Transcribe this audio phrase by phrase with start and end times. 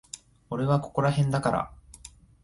[0.49, 1.71] 俺はここらへんだから。